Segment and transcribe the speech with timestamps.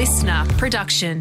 [0.00, 1.20] listener production.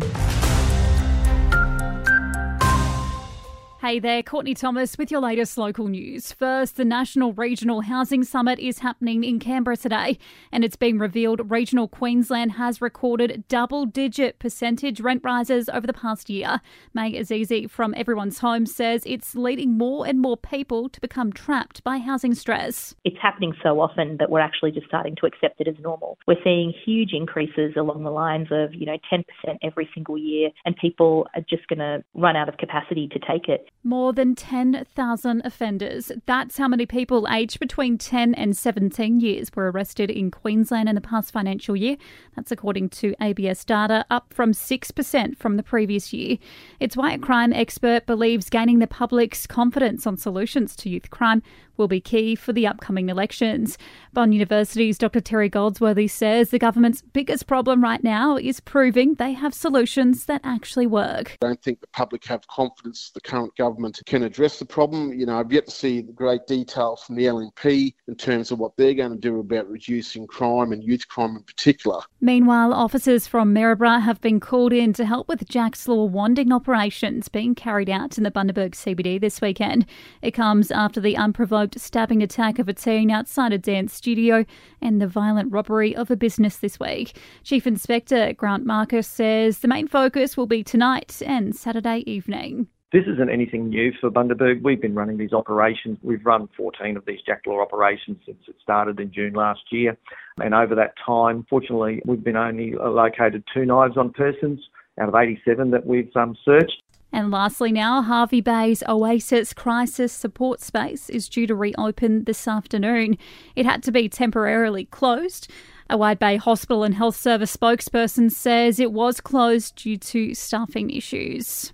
[3.81, 6.33] Hey there, Courtney Thomas with your latest local news.
[6.33, 10.17] First, the National Regional Housing Summit is happening in Canberra today,
[10.51, 15.93] and it's been revealed regional Queensland has recorded double digit percentage rent rises over the
[15.93, 16.59] past year.
[16.93, 21.81] Maiy Azize from Everyone's Home says it's leading more and more people to become trapped
[21.81, 22.95] by housing stress.
[23.05, 26.17] It's happening so often that we're actually just starting to accept it as normal.
[26.27, 29.23] We're seeing huge increases along the lines of, you know, 10%
[29.63, 33.47] every single year, and people are just going to run out of capacity to take
[33.47, 33.67] it.
[33.81, 36.11] More than 10,000 offenders.
[36.25, 40.95] That's how many people aged between 10 and 17 years were arrested in Queensland in
[40.95, 41.95] the past financial year.
[42.35, 46.37] That's according to ABS data, up from 6% from the previous year.
[46.81, 51.41] It's why a crime expert believes gaining the public's confidence on solutions to youth crime
[51.77, 53.77] will be key for the upcoming elections.
[54.11, 55.21] Bond University's Dr.
[55.21, 60.41] Terry Goldsworthy says the government's biggest problem right now is proving they have solutions that
[60.43, 61.37] actually work.
[61.41, 63.68] I don't think the public have confidence the current government
[64.05, 65.13] can address the problem.
[65.13, 68.59] You know, I've yet to see the great detail from the LNP in terms of
[68.59, 72.01] what they're going to do about reducing crime and youth crime in particular.
[72.21, 77.27] Meanwhile, officers from Maryborough have been called in to help with Jack's Law wanding operations
[77.29, 79.85] being carried out in the Bundaberg CBD this weekend.
[80.21, 84.45] It comes after the unprovoked stabbing attack of a teen outside a dance studio
[84.81, 87.17] and the violent robbery of a business this week.
[87.43, 92.67] Chief Inspector Grant Marcus says the main focus will be tonight and Saturday evening.
[92.91, 94.63] This isn't anything new for Bundaberg.
[94.63, 95.99] We've been running these operations.
[96.01, 99.95] We've run 14 of these Jacklaw operations since it started in June last year.
[100.41, 104.59] And over that time, fortunately, we've been only located two knives on persons
[104.99, 106.81] out of 87 that we've um, searched.
[107.11, 113.19] And lastly, now, Hervey Bay's Oasis Crisis Support Space is due to reopen this afternoon.
[113.55, 115.51] It had to be temporarily closed.
[115.91, 120.89] A Wide Bay Hospital and Health Service spokesperson says it was closed due to staffing
[120.89, 121.73] issues.